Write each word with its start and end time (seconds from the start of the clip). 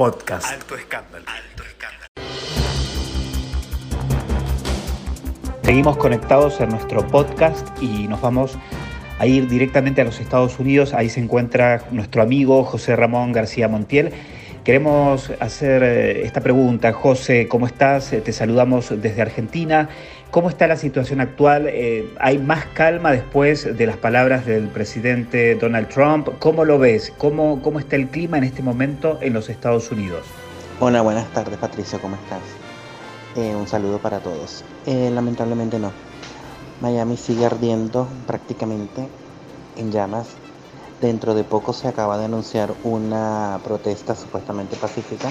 Podcast. 0.00 0.50
Alto 0.50 0.76
escándalo. 0.76 1.26
Alto 1.28 1.62
escándalo. 1.62 2.06
Seguimos 5.62 5.98
conectados 5.98 6.58
en 6.62 6.70
nuestro 6.70 7.06
podcast 7.06 7.68
y 7.82 8.08
nos 8.08 8.22
vamos 8.22 8.56
a 9.18 9.26
ir 9.26 9.46
directamente 9.46 10.00
a 10.00 10.04
los 10.04 10.18
Estados 10.18 10.58
Unidos. 10.58 10.94
Ahí 10.94 11.10
se 11.10 11.20
encuentra 11.20 11.84
nuestro 11.90 12.22
amigo 12.22 12.64
José 12.64 12.96
Ramón 12.96 13.32
García 13.32 13.68
Montiel. 13.68 14.14
Queremos 14.64 15.32
hacer 15.40 15.82
eh, 15.82 16.26
esta 16.26 16.42
pregunta. 16.42 16.92
José, 16.92 17.48
¿cómo 17.48 17.66
estás? 17.66 18.12
Eh, 18.12 18.20
te 18.20 18.30
saludamos 18.32 18.90
desde 19.00 19.22
Argentina. 19.22 19.88
¿Cómo 20.30 20.50
está 20.50 20.66
la 20.66 20.76
situación 20.76 21.22
actual? 21.22 21.66
Eh, 21.66 22.12
¿Hay 22.20 22.38
más 22.38 22.66
calma 22.66 23.10
después 23.10 23.74
de 23.76 23.86
las 23.86 23.96
palabras 23.96 24.44
del 24.44 24.68
presidente 24.68 25.54
Donald 25.54 25.88
Trump? 25.88 26.28
¿Cómo 26.40 26.66
lo 26.66 26.78
ves? 26.78 27.10
¿Cómo, 27.16 27.62
cómo 27.62 27.78
está 27.78 27.96
el 27.96 28.08
clima 28.08 28.36
en 28.36 28.44
este 28.44 28.62
momento 28.62 29.18
en 29.22 29.32
los 29.32 29.48
Estados 29.48 29.90
Unidos? 29.90 30.26
Hola, 30.78 31.00
buenas 31.00 31.26
tardes 31.32 31.58
Patricio, 31.58 31.98
¿cómo 32.00 32.16
estás? 32.16 32.40
Un 33.36 33.66
saludo 33.66 33.98
para 33.98 34.18
todos. 34.18 34.64
Lamentablemente 34.86 35.78
no. 35.78 35.92
Miami 36.80 37.16
sigue 37.16 37.46
ardiendo 37.46 38.08
prácticamente 38.26 39.08
en 39.76 39.92
llamas. 39.92 40.28
Dentro 41.00 41.34
de 41.34 41.44
poco 41.44 41.72
se 41.72 41.88
acaba 41.88 42.18
de 42.18 42.26
anunciar 42.26 42.74
una 42.84 43.58
protesta 43.64 44.14
supuestamente 44.14 44.76
pacífica 44.76 45.30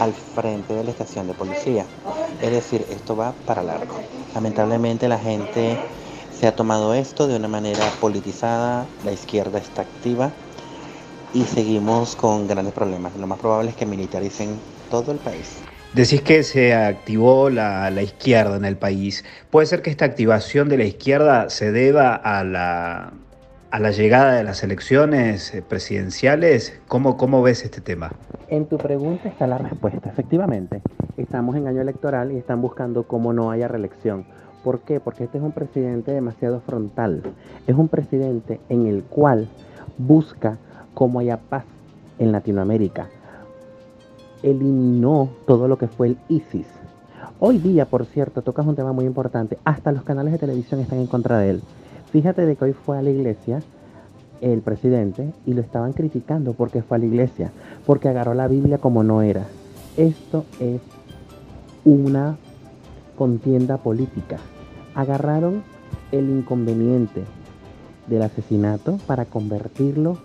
al 0.00 0.14
frente 0.14 0.72
de 0.72 0.84
la 0.84 0.90
estación 0.90 1.26
de 1.26 1.34
policía. 1.34 1.84
Es 2.40 2.50
decir, 2.50 2.86
esto 2.90 3.14
va 3.14 3.34
para 3.46 3.62
largo. 3.62 3.94
Lamentablemente 4.34 5.08
la 5.08 5.18
gente 5.18 5.76
se 6.32 6.46
ha 6.46 6.56
tomado 6.56 6.94
esto 6.94 7.26
de 7.26 7.36
una 7.36 7.46
manera 7.46 7.84
politizada, 8.00 8.86
la 9.04 9.12
izquierda 9.12 9.58
está 9.58 9.82
activa 9.82 10.32
y 11.34 11.44
seguimos 11.44 12.16
con 12.16 12.48
grandes 12.48 12.72
problemas. 12.72 13.14
Lo 13.16 13.26
más 13.26 13.38
probable 13.38 13.70
es 13.70 13.76
que 13.76 13.84
militaricen 13.84 14.58
todo 14.90 15.12
el 15.12 15.18
país. 15.18 15.58
Decís 15.92 16.22
que 16.22 16.42
se 16.42 16.74
activó 16.74 17.50
la, 17.50 17.90
la, 17.90 18.02
izquierda 18.02 18.56
en 18.56 18.64
el 18.64 18.78
país. 18.78 19.26
¿Puede 19.50 19.66
ser 19.66 19.82
que 19.82 19.90
esta 19.90 20.06
activación 20.06 20.70
de 20.70 20.78
la 20.78 20.84
izquierda 20.84 21.50
se 21.50 21.70
deba 21.70 22.14
a 22.14 22.42
la, 22.44 23.12
a 23.72 23.80
la 23.80 23.90
llegada 23.90 24.34
de 24.34 24.44
las 24.44 24.62
elecciones 24.62 25.52
eh, 25.54 25.62
presidenciales? 25.62 26.78
¿Cómo, 26.86 27.16
¿Cómo 27.16 27.42
ves 27.42 27.64
este 27.64 27.80
tema? 27.80 28.12
En 28.48 28.66
tu 28.66 28.76
pregunta 28.76 29.28
está 29.28 29.46
la 29.46 29.58
respuesta. 29.58 30.10
Efectivamente, 30.10 30.82
estamos 31.16 31.56
en 31.56 31.66
año 31.66 31.80
electoral 31.80 32.30
y 32.30 32.36
están 32.36 32.62
buscando 32.62 33.02
cómo 33.04 33.32
no 33.32 33.50
haya 33.50 33.66
reelección. 33.66 34.26
¿Por 34.62 34.80
qué? 34.82 35.00
Porque 35.00 35.24
este 35.24 35.38
es 35.38 35.44
un 35.44 35.52
presidente 35.52 36.12
demasiado 36.12 36.60
frontal. 36.60 37.22
Es 37.66 37.74
un 37.74 37.88
presidente 37.88 38.60
en 38.68 38.86
el 38.86 39.02
cual 39.02 39.48
busca 39.98 40.58
cómo 40.94 41.18
haya 41.18 41.38
paz 41.38 41.64
en 42.18 42.30
Latinoamérica 42.30 43.08
eliminó 44.42 45.28
todo 45.46 45.68
lo 45.68 45.78
que 45.78 45.88
fue 45.88 46.08
el 46.08 46.18
ISIS. 46.28 46.66
Hoy 47.38 47.58
día, 47.58 47.86
por 47.86 48.04
cierto, 48.06 48.42
tocas 48.42 48.66
un 48.66 48.76
tema 48.76 48.92
muy 48.92 49.04
importante. 49.04 49.58
Hasta 49.64 49.92
los 49.92 50.02
canales 50.02 50.32
de 50.32 50.38
televisión 50.38 50.80
están 50.80 50.98
en 50.98 51.06
contra 51.06 51.38
de 51.38 51.50
él. 51.50 51.62
Fíjate 52.12 52.44
de 52.44 52.56
que 52.56 52.66
hoy 52.66 52.72
fue 52.74 52.98
a 52.98 53.02
la 53.02 53.08
iglesia 53.08 53.60
el 54.42 54.60
presidente 54.60 55.32
y 55.46 55.54
lo 55.54 55.62
estaban 55.62 55.94
criticando 55.94 56.52
porque 56.52 56.82
fue 56.82 56.98
a 56.98 57.00
la 57.00 57.06
iglesia, 57.06 57.50
porque 57.86 58.08
agarró 58.08 58.34
la 58.34 58.48
Biblia 58.48 58.76
como 58.76 59.02
no 59.02 59.22
era. 59.22 59.46
Esto 59.96 60.44
es 60.60 60.82
una 61.86 62.36
contienda 63.16 63.78
política. 63.78 64.36
Agarraron 64.94 65.62
el 66.10 66.28
inconveniente 66.28 67.24
del 68.08 68.22
asesinato 68.22 68.98
para 69.06 69.24
convertirlo 69.24 70.18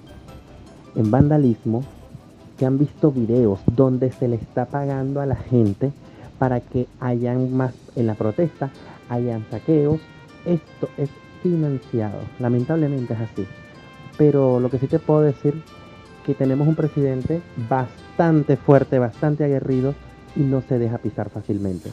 en 0.95 1.09
vandalismo 1.09 1.83
que 2.57 2.65
han 2.65 2.77
visto 2.77 3.11
videos 3.13 3.59
donde 3.75 4.11
se 4.11 4.27
le 4.27 4.35
está 4.35 4.65
pagando 4.65 5.21
a 5.21 5.25
la 5.25 5.37
gente 5.37 5.93
para 6.37 6.59
que 6.59 6.87
hayan 6.99 7.53
más 7.53 7.73
en 7.95 8.07
la 8.07 8.15
protesta, 8.15 8.71
hayan 9.09 9.45
saqueos. 9.49 10.01
Esto 10.45 10.89
es 10.97 11.09
financiado, 11.43 12.19
lamentablemente 12.39 13.13
es 13.13 13.19
así. 13.19 13.45
Pero 14.17 14.59
lo 14.59 14.69
que 14.69 14.79
sí 14.79 14.87
te 14.87 14.99
puedo 14.99 15.21
decir 15.21 15.61
que 16.25 16.33
tenemos 16.33 16.67
un 16.67 16.75
presidente 16.75 17.41
bastante 17.69 18.57
fuerte, 18.57 18.99
bastante 18.99 19.43
aguerrido 19.43 19.93
y 20.35 20.41
no 20.41 20.61
se 20.61 20.77
deja 20.79 20.97
pisar 20.97 21.29
fácilmente. 21.29 21.91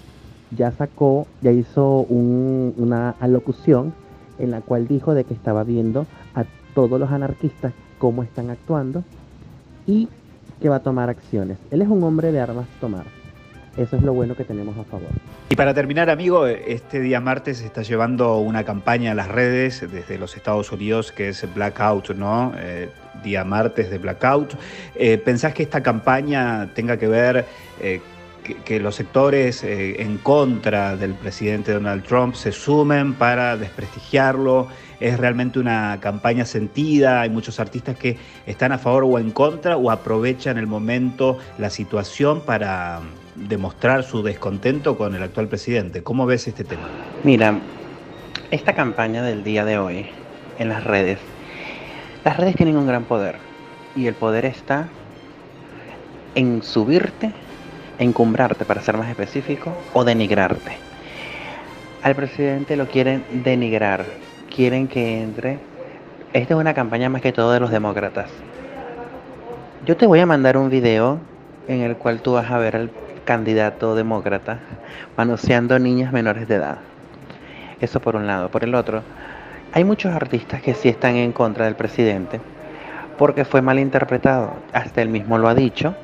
Ya 0.51 0.71
sacó, 0.73 1.27
ya 1.41 1.53
hizo 1.53 2.01
un, 2.01 2.75
una 2.77 3.11
alocución 3.21 3.95
en 4.39 4.51
la 4.51 4.61
cual 4.61 4.89
dijo 4.89 5.15
de 5.15 5.25
que 5.25 5.35
estaba 5.35 5.65
viendo 5.65 6.07
a 6.35 6.45
todos 6.75 6.99
los 6.99 7.11
anarquistas 7.11 7.73
cómo 7.99 8.23
están 8.23 8.51
actuando 8.51 9.05
y 9.87 10.09
que 10.61 10.69
va 10.69 10.77
a 10.77 10.83
tomar 10.83 11.09
acciones. 11.11 11.59
Él 11.71 11.83
es 11.83 11.89
un 11.89 12.03
hombre 12.03 12.33
de 12.33 12.41
armas 12.41 12.67
tomar. 12.81 13.24
Eso 13.77 13.97
es 13.97 14.03
lo 14.03 14.13
bueno 14.13 14.37
que 14.37 14.45
tenemos 14.45 14.77
a 14.79 14.85
favor. 14.85 15.09
Y 15.49 15.57
para 15.57 15.75
terminar, 15.75 16.09
amigo, 16.09 16.47
este 16.47 17.01
día 17.01 17.21
martes 17.21 17.59
se 17.59 17.67
está 17.67 17.83
llevando 17.83 18.39
una 18.39 18.65
campaña 18.65 19.13
a 19.13 19.15
las 19.15 19.29
redes 19.29 19.81
desde 19.91 20.19
los 20.19 20.37
Estados 20.37 20.71
Unidos 20.71 21.11
que 21.11 21.31
es 21.31 21.55
Blackout, 21.55 22.11
¿no? 22.11 22.53
Eh, 22.57 22.89
día 23.25 23.45
martes 23.45 23.91
de 23.91 23.99
Blackout. 23.99 24.55
Eh, 24.95 25.19
¿Pensás 25.19 25.55
que 25.55 25.65
esta 25.65 25.83
campaña 25.83 26.71
tenga 26.75 26.97
que 26.97 27.09
ver 27.09 27.45
eh, 27.81 28.01
que, 28.65 28.79
los 28.79 28.95
sectores 28.95 29.65
eh, 29.65 30.03
en 30.03 30.19
contra 30.19 30.97
del 30.97 31.15
presidente 31.15 31.73
Donald 31.73 32.05
Trump 32.05 32.35
se 32.35 32.53
sumen 32.53 33.15
para 33.15 33.57
desprestigiarlo? 33.57 34.69
es 35.01 35.19
realmente 35.19 35.59
una 35.59 35.99
campaña 36.01 36.47
sentida, 36.47 37.21
hay 37.21 37.29
muchos 37.29 37.61
artistas 37.61 37.97
que 37.97 38.17
están 38.47 38.73
a 38.73 38.79
favor 38.79 39.05
o 39.05 39.19
en 39.19 39.33
contra 39.33 39.77
o 39.77 39.91
aprovechan 39.91 40.57
el 40.57 40.67
momento, 40.67 41.37
la 41.59 41.69
situación 41.69 42.41
para 42.41 43.03
demostrar 43.35 44.05
su 44.05 44.23
descontento 44.23 44.97
con 44.97 45.15
el 45.15 45.23
actual 45.23 45.49
presidente. 45.49 46.03
¿Cómo 46.03 46.27
ves 46.27 46.47
este 46.47 46.65
tema? 46.65 46.89
Mira, 47.23 47.59
esta 48.51 48.75
campaña 48.75 49.23
del 49.23 49.43
día 49.45 49.65
de 49.65 49.79
hoy 49.79 50.07
en 50.59 50.69
las 50.69 50.85
redes, 50.85 51.19
las 52.25 52.37
redes 52.37 52.57
tienen 52.57 52.77
un 52.77 52.87
gran 52.87 53.05
poder 53.05 53.37
y 53.97 54.07
el 54.07 54.15
poder 54.15 54.45
está 54.45 54.89
en 56.35 56.63
subirte, 56.63 57.33
encumbrarte 57.99 58.65
para 58.65 58.81
ser 58.81 58.97
más 58.97 59.09
específico 59.09 59.73
o 59.93 60.05
denigrarte. 60.05 60.77
Al 62.03 62.15
presidente 62.15 62.77
lo 62.77 62.87
quieren 62.87 63.25
denigrar, 63.33 64.05
quieren 64.55 64.89
que 64.89 65.23
entre. 65.23 65.59
Esta 66.33 66.55
es 66.55 66.61
una 66.61 66.75
campaña 66.75 67.09
más 67.09 67.23
que 67.23 67.33
todo 67.33 67.53
de 67.53 67.61
los 67.61 67.71
demócratas. 67.71 68.31
Yo 69.87 69.97
te 69.97 70.07
voy 70.07 70.21
a 70.21 70.27
mandar 70.27 70.57
un 70.57 70.69
video 70.69 71.19
en 71.69 71.81
el 71.81 71.97
cual 71.97 72.21
tú 72.21 72.33
vas 72.33 72.51
a 72.51 72.59
ver 72.59 72.77
al 72.77 72.91
candidato 73.25 73.95
demócrata 73.95 74.59
manoseando 75.17 75.79
niñas 75.79 76.13
menores 76.13 76.47
de 76.49 76.57
edad. 76.57 76.79
Eso 77.81 78.01
por 78.01 78.17
un 78.17 78.27
lado. 78.27 78.51
Por 78.51 78.65
el 78.65 78.75
otro, 78.75 79.03
hay 79.73 79.85
muchos 79.85 80.15
artistas 80.15 80.63
que 80.63 80.75
sí 80.75 80.89
están 80.89 81.17
en 81.17 81.33
contra 81.33 81.65
del 81.65 81.75
presidente 81.75 82.41
porque 83.19 83.45
fue 83.45 83.63
mal 83.63 83.79
interpretado. 83.79 84.55
Hasta 84.73 85.03
él 85.03 85.09
mismo 85.09 85.39
lo 85.39 85.49
ha 85.49 85.55
dicho 85.55 85.95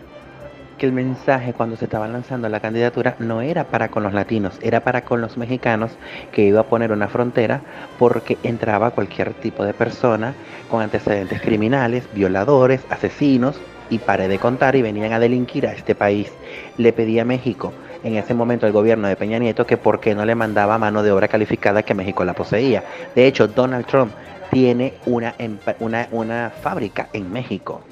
que 0.78 0.86
el 0.86 0.92
mensaje 0.92 1.52
cuando 1.52 1.76
se 1.76 1.84
estaba 1.84 2.08
lanzando 2.08 2.48
la 2.48 2.60
candidatura 2.60 3.14
no 3.18 3.42
era 3.42 3.64
para 3.64 3.88
con 3.88 4.02
los 4.02 4.14
latinos, 4.14 4.58
era 4.62 4.80
para 4.80 5.02
con 5.02 5.20
los 5.20 5.36
mexicanos 5.36 5.92
que 6.32 6.42
iba 6.42 6.60
a 6.60 6.64
poner 6.64 6.90
una 6.90 7.06
frontera 7.06 7.60
porque 7.98 8.38
entraba 8.42 8.92
cualquier 8.92 9.34
tipo 9.34 9.62
de 9.62 9.74
persona 9.74 10.32
con 10.70 10.80
antecedentes 10.80 11.42
criminales, 11.42 12.08
violadores, 12.14 12.80
asesinos 12.88 13.60
y 13.90 13.98
pare 13.98 14.28
de 14.28 14.38
contar 14.38 14.76
y 14.76 14.82
venían 14.82 15.12
a 15.12 15.18
delinquir 15.18 15.66
a 15.66 15.72
este 15.72 15.94
país. 15.94 16.32
Le 16.78 16.92
pedía 16.92 17.22
a 17.22 17.24
México 17.24 17.72
en 18.02 18.16
ese 18.16 18.32
momento 18.32 18.66
el 18.66 18.72
gobierno 18.72 19.08
de 19.08 19.16
Peña 19.16 19.38
Nieto 19.38 19.66
que 19.66 19.76
por 19.76 20.00
qué 20.00 20.14
no 20.14 20.24
le 20.24 20.34
mandaba 20.34 20.78
mano 20.78 21.02
de 21.02 21.12
obra 21.12 21.28
calificada 21.28 21.82
que 21.82 21.94
México 21.94 22.24
la 22.24 22.32
poseía. 22.32 22.84
De 23.14 23.26
hecho, 23.26 23.48
Donald 23.48 23.86
Trump 23.86 24.12
tiene 24.50 24.94
una, 25.06 25.34
una, 25.80 26.08
una 26.10 26.50
fábrica 26.62 27.08
en 27.12 27.30
México, 27.32 27.82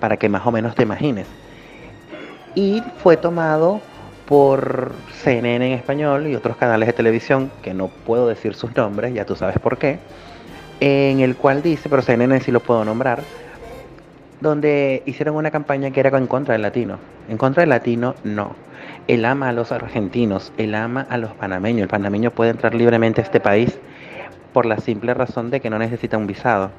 para 0.00 0.16
que 0.16 0.28
más 0.28 0.46
o 0.46 0.50
menos 0.50 0.74
te 0.74 0.82
imagines 0.82 1.26
y 2.54 2.82
fue 3.02 3.16
tomado 3.16 3.80
por 4.26 4.92
CNN 5.22 5.66
en 5.66 5.72
español 5.72 6.26
y 6.26 6.36
otros 6.36 6.56
canales 6.56 6.86
de 6.86 6.92
televisión, 6.92 7.50
que 7.62 7.74
no 7.74 7.88
puedo 7.88 8.28
decir 8.28 8.54
sus 8.54 8.74
nombres, 8.76 9.12
ya 9.12 9.24
tú 9.24 9.34
sabes 9.34 9.58
por 9.58 9.76
qué, 9.76 9.98
en 10.80 11.20
el 11.20 11.36
cual 11.36 11.62
dice, 11.62 11.88
pero 11.88 12.02
CNN 12.02 12.40
sí 12.40 12.52
lo 12.52 12.60
puedo 12.60 12.84
nombrar, 12.84 13.22
donde 14.40 15.02
hicieron 15.06 15.36
una 15.36 15.50
campaña 15.50 15.90
que 15.90 16.00
era 16.00 16.16
en 16.16 16.26
contra 16.26 16.52
del 16.52 16.62
latino. 16.62 16.98
En 17.28 17.36
contra 17.36 17.62
del 17.62 17.70
latino, 17.70 18.14
no. 18.24 18.54
Él 19.08 19.24
ama 19.24 19.48
a 19.48 19.52
los 19.52 19.72
argentinos, 19.72 20.52
él 20.56 20.74
ama 20.74 21.06
a 21.08 21.16
los 21.16 21.32
panameños. 21.32 21.82
El 21.82 21.88
panameño 21.88 22.30
puede 22.30 22.50
entrar 22.50 22.74
libremente 22.74 23.20
a 23.20 23.24
este 23.24 23.40
país 23.40 23.78
por 24.52 24.66
la 24.66 24.78
simple 24.78 25.14
razón 25.14 25.50
de 25.50 25.60
que 25.60 25.70
no 25.70 25.78
necesita 25.78 26.16
un 26.16 26.26
visado 26.26 26.70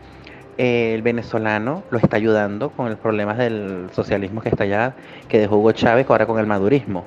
el 0.57 1.01
venezolano 1.01 1.83
lo 1.89 1.97
está 1.97 2.17
ayudando 2.17 2.69
con 2.69 2.89
los 2.89 2.99
problemas 2.99 3.37
del 3.37 3.89
socialismo 3.93 4.41
que 4.41 4.49
está 4.49 4.63
allá, 4.63 4.93
que 5.27 5.39
dejó 5.39 5.57
Hugo 5.57 5.71
Chávez, 5.71 6.05
ahora 6.09 6.25
con 6.25 6.39
el 6.39 6.45
madurismo. 6.45 7.05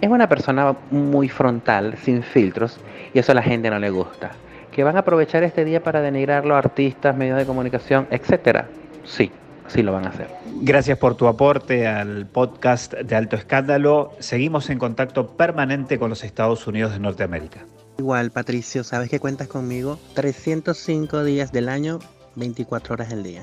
Es 0.00 0.10
una 0.10 0.28
persona 0.28 0.74
muy 0.90 1.28
frontal, 1.28 1.96
sin 1.98 2.22
filtros, 2.22 2.80
y 3.14 3.18
eso 3.20 3.32
a 3.32 3.34
la 3.36 3.42
gente 3.42 3.70
no 3.70 3.78
le 3.78 3.90
gusta. 3.90 4.32
Que 4.72 4.82
van 4.82 4.96
a 4.96 5.00
aprovechar 5.00 5.44
este 5.44 5.64
día 5.64 5.82
para 5.82 6.00
denigrar 6.00 6.44
los 6.44 6.56
artistas, 6.56 7.16
medios 7.16 7.38
de 7.38 7.46
comunicación, 7.46 8.08
etcétera. 8.10 8.66
Sí, 9.04 9.30
sí 9.68 9.82
lo 9.82 9.92
van 9.92 10.06
a 10.06 10.10
hacer. 10.10 10.28
Gracias 10.60 10.98
por 10.98 11.16
tu 11.16 11.26
aporte 11.26 11.86
al 11.86 12.26
podcast 12.26 12.94
de 12.94 13.16
Alto 13.16 13.36
Escándalo. 13.36 14.12
Seguimos 14.18 14.70
en 14.70 14.78
contacto 14.78 15.36
permanente 15.36 15.98
con 15.98 16.10
los 16.10 16.24
Estados 16.24 16.66
Unidos 16.66 16.92
de 16.92 17.00
Norteamérica. 17.00 17.66
Igual, 17.98 18.30
Patricio, 18.30 18.84
sabes 18.84 19.10
que 19.10 19.20
cuentas 19.20 19.48
conmigo 19.48 19.98
305 20.14 21.24
días 21.24 21.52
del 21.52 21.68
año, 21.68 21.98
24 22.36 22.94
horas 22.94 23.10
del 23.10 23.22
día. 23.22 23.42